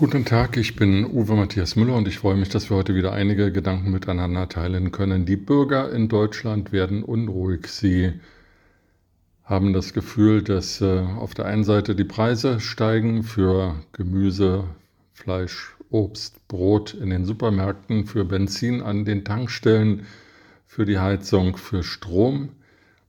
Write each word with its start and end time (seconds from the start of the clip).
Guten 0.00 0.24
Tag, 0.24 0.56
ich 0.56 0.76
bin 0.76 1.04
Uwe 1.04 1.34
Matthias 1.34 1.76
Müller 1.76 1.94
und 1.94 2.08
ich 2.08 2.16
freue 2.16 2.34
mich, 2.34 2.48
dass 2.48 2.70
wir 2.70 2.78
heute 2.78 2.94
wieder 2.94 3.12
einige 3.12 3.52
Gedanken 3.52 3.90
miteinander 3.90 4.48
teilen 4.48 4.92
können. 4.92 5.26
Die 5.26 5.36
Bürger 5.36 5.92
in 5.92 6.08
Deutschland 6.08 6.72
werden 6.72 7.02
unruhig. 7.02 7.66
Sie 7.66 8.14
haben 9.44 9.74
das 9.74 9.92
Gefühl, 9.92 10.42
dass 10.42 10.80
äh, 10.80 11.00
auf 11.00 11.34
der 11.34 11.44
einen 11.44 11.64
Seite 11.64 11.94
die 11.94 12.04
Preise 12.04 12.60
steigen 12.60 13.24
für 13.24 13.74
Gemüse, 13.92 14.64
Fleisch, 15.12 15.76
Obst, 15.90 16.48
Brot 16.48 16.94
in 16.94 17.10
den 17.10 17.26
Supermärkten, 17.26 18.06
für 18.06 18.24
Benzin 18.24 18.80
an 18.80 19.04
den 19.04 19.22
Tankstellen, 19.22 20.06
für 20.66 20.86
die 20.86 20.98
Heizung, 20.98 21.58
für 21.58 21.82
Strom 21.82 22.48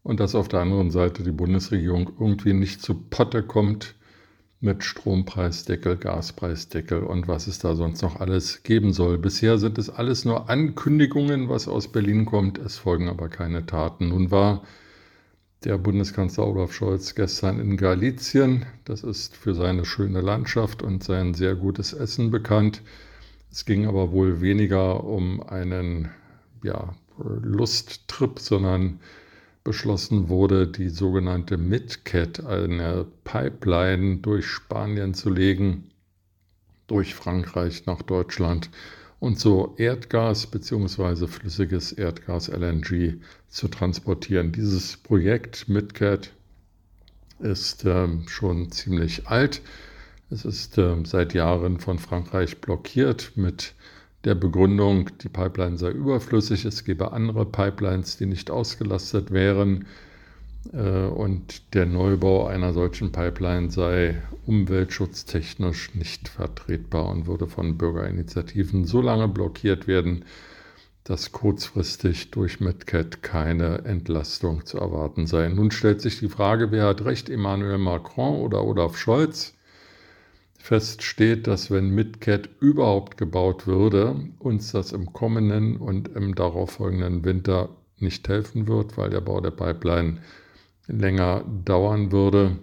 und 0.03 0.19
dass 0.19 0.35
auf 0.35 0.49
der 0.49 0.59
anderen 0.59 0.91
Seite 0.91 1.23
die 1.23 1.31
Bundesregierung 1.31 2.11
irgendwie 2.19 2.51
nicht 2.51 2.81
zu 2.81 2.95
Potte 2.95 3.43
kommt 3.43 3.95
mit 4.61 4.83
Strompreisdeckel, 4.83 5.97
Gaspreisdeckel 5.97 7.01
und 7.01 7.27
was 7.27 7.47
es 7.47 7.57
da 7.57 7.75
sonst 7.75 8.03
noch 8.03 8.19
alles 8.19 8.61
geben 8.61 8.93
soll. 8.93 9.17
Bisher 9.17 9.57
sind 9.57 9.79
es 9.79 9.89
alles 9.89 10.23
nur 10.23 10.49
Ankündigungen, 10.49 11.49
was 11.49 11.67
aus 11.67 11.91
Berlin 11.91 12.25
kommt. 12.25 12.59
Es 12.59 12.77
folgen 12.77 13.09
aber 13.09 13.27
keine 13.27 13.65
Taten. 13.65 14.09
Nun 14.09 14.29
war 14.29 14.61
der 15.63 15.79
Bundeskanzler 15.79 16.47
Olaf 16.47 16.73
Scholz 16.73 17.15
gestern 17.15 17.59
in 17.59 17.75
Galizien. 17.75 18.67
Das 18.85 19.03
ist 19.03 19.35
für 19.35 19.55
seine 19.55 19.83
schöne 19.83 20.21
Landschaft 20.21 20.83
und 20.83 21.03
sein 21.03 21.33
sehr 21.33 21.55
gutes 21.55 21.93
Essen 21.93 22.29
bekannt. 22.29 22.83
Es 23.51 23.65
ging 23.65 23.87
aber 23.87 24.11
wohl 24.11 24.41
weniger 24.41 25.03
um 25.03 25.41
einen 25.41 26.09
ja, 26.63 26.93
Lusttrip, 27.17 28.39
sondern 28.39 28.99
beschlossen 29.63 30.29
wurde, 30.29 30.67
die 30.67 30.89
sogenannte 30.89 31.57
MidCat, 31.57 32.45
eine 32.45 33.05
Pipeline 33.23 34.17
durch 34.17 34.47
Spanien 34.47 35.13
zu 35.13 35.29
legen, 35.29 35.91
durch 36.87 37.13
Frankreich 37.15 37.85
nach 37.85 38.01
Deutschland 38.01 38.69
und 39.19 39.39
so 39.39 39.75
Erdgas 39.77 40.47
bzw. 40.47 41.27
flüssiges 41.27 41.91
Erdgas 41.91 42.47
LNG 42.47 43.19
zu 43.47 43.67
transportieren. 43.67 44.51
Dieses 44.51 44.97
Projekt 44.97 45.69
MidCat 45.69 46.31
ist 47.39 47.85
äh, 47.85 48.07
schon 48.27 48.71
ziemlich 48.71 49.27
alt. 49.27 49.61
Es 50.31 50.43
ist 50.43 50.77
äh, 50.77 50.95
seit 51.03 51.33
Jahren 51.33 51.79
von 51.79 51.99
Frankreich 51.99 52.61
blockiert 52.61 53.33
mit 53.35 53.75
der 54.23 54.35
Begründung, 54.35 55.09
die 55.23 55.29
Pipeline 55.29 55.77
sei 55.77 55.91
überflüssig, 55.91 56.65
es 56.65 56.83
gebe 56.83 57.11
andere 57.11 57.45
Pipelines, 57.45 58.17
die 58.17 58.27
nicht 58.27 58.51
ausgelastet 58.51 59.31
wären 59.31 59.85
äh, 60.73 61.05
und 61.07 61.73
der 61.73 61.85
Neubau 61.85 62.45
einer 62.45 62.73
solchen 62.73 63.11
Pipeline 63.11 63.71
sei 63.71 64.21
umweltschutztechnisch 64.45 65.95
nicht 65.95 66.27
vertretbar 66.27 67.09
und 67.09 67.25
würde 67.25 67.47
von 67.47 67.77
Bürgerinitiativen 67.77 68.85
so 68.85 69.01
lange 69.01 69.27
blockiert 69.27 69.87
werden, 69.87 70.25
dass 71.03 71.31
kurzfristig 71.31 72.29
durch 72.29 72.59
MidCat 72.59 73.23
keine 73.23 73.85
Entlastung 73.85 74.65
zu 74.65 74.77
erwarten 74.77 75.25
sei. 75.25 75.47
Nun 75.49 75.71
stellt 75.71 75.99
sich 75.99 76.19
die 76.19 76.29
Frage, 76.29 76.71
wer 76.71 76.85
hat 76.85 77.05
recht, 77.05 77.29
Emmanuel 77.29 77.79
Macron 77.79 78.39
oder 78.39 78.63
Olaf 78.63 78.97
Scholz? 78.97 79.55
Fest 80.61 81.03
steht, 81.03 81.47
dass 81.47 81.71
wenn 81.71 81.89
MidCat 81.89 82.49
überhaupt 82.59 83.17
gebaut 83.17 83.67
würde, 83.67 84.15
uns 84.39 84.71
das 84.71 84.91
im 84.91 85.11
kommenden 85.11 85.77
und 85.77 86.09
im 86.09 86.35
darauffolgenden 86.35 87.25
Winter 87.25 87.69
nicht 87.97 88.27
helfen 88.27 88.67
wird, 88.67 88.97
weil 88.97 89.09
der 89.09 89.21
Bau 89.21 89.41
der 89.41 89.51
Pipeline 89.51 90.21
länger 90.87 91.43
dauern 91.65 92.11
würde. 92.11 92.57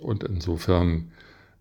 Und 0.00 0.24
insofern 0.24 1.12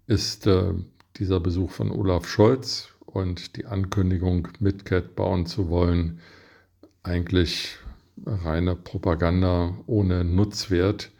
ist 0.07 0.47
äh, 0.47 0.73
dieser 1.17 1.39
Besuch 1.39 1.71
von 1.71 1.91
Olaf 1.91 2.27
Scholz 2.27 2.89
und 3.05 3.55
die 3.55 3.65
Ankündigung, 3.65 4.49
MidCat 4.59 5.15
bauen 5.15 5.45
zu 5.45 5.69
wollen, 5.69 6.19
eigentlich 7.03 7.77
reine 8.25 8.75
Propaganda 8.75 9.77
ohne 9.85 10.23
Nutzwert. 10.23 11.11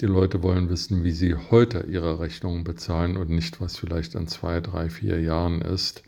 Die 0.00 0.06
Leute 0.06 0.42
wollen 0.42 0.68
wissen, 0.68 1.04
wie 1.04 1.12
sie 1.12 1.34
heute 1.34 1.86
ihre 1.88 2.18
Rechnungen 2.18 2.64
bezahlen 2.64 3.16
und 3.16 3.30
nicht, 3.30 3.60
was 3.60 3.76
vielleicht 3.76 4.14
in 4.14 4.26
zwei, 4.26 4.60
drei, 4.60 4.88
vier 4.90 5.20
Jahren 5.20 5.60
ist. 5.60 6.02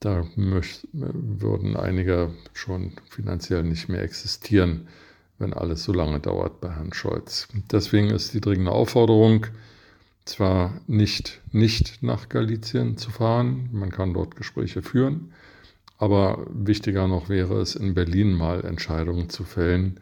Da 0.00 0.26
würden 0.34 1.76
einige 1.76 2.30
schon 2.52 2.92
finanziell 3.08 3.62
nicht 3.62 3.88
mehr 3.88 4.02
existieren, 4.02 4.86
wenn 5.38 5.52
alles 5.52 5.84
so 5.84 5.92
lange 5.92 6.20
dauert 6.20 6.60
bei 6.60 6.70
Herrn 6.70 6.92
Scholz. 6.92 7.48
Deswegen 7.70 8.10
ist 8.10 8.34
die 8.34 8.40
dringende 8.40 8.70
Aufforderung, 8.70 9.46
zwar 10.24 10.80
nicht, 10.86 11.40
nicht 11.52 12.02
nach 12.02 12.28
Galizien 12.28 12.96
zu 12.96 13.10
fahren, 13.10 13.68
man 13.72 13.90
kann 13.90 14.14
dort 14.14 14.36
Gespräche 14.36 14.82
führen, 14.82 15.32
aber 15.98 16.46
wichtiger 16.50 17.08
noch 17.08 17.28
wäre 17.28 17.60
es, 17.60 17.74
in 17.76 17.94
Berlin 17.94 18.32
mal 18.32 18.64
Entscheidungen 18.64 19.28
zu 19.28 19.44
fällen, 19.44 20.00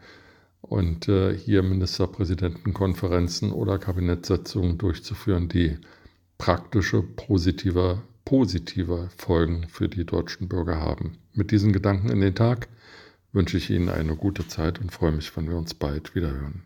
und 0.63 1.07
äh, 1.09 1.37
hier 1.37 1.61
Ministerpräsidentenkonferenzen 1.61 3.51
oder 3.51 3.77
Kabinettssitzungen 3.77 4.77
durchzuführen, 4.77 5.49
die 5.49 5.77
praktische, 6.37 7.03
positive, 7.03 8.01
positive 8.25 9.09
Folgen 9.15 9.67
für 9.67 9.89
die 9.89 10.05
deutschen 10.05 10.47
Bürger 10.47 10.79
haben. 10.79 11.17
Mit 11.33 11.51
diesen 11.51 11.73
Gedanken 11.73 12.09
in 12.09 12.21
den 12.21 12.33
Tag 12.33 12.69
wünsche 13.33 13.57
ich 13.57 13.69
Ihnen 13.69 13.89
eine 13.89 14.15
gute 14.15 14.47
Zeit 14.47 14.79
und 14.79 14.91
freue 14.91 15.11
mich, 15.11 15.35
wenn 15.35 15.49
wir 15.49 15.57
uns 15.57 15.73
bald 15.73 16.15
wieder 16.15 16.31
hören. 16.31 16.63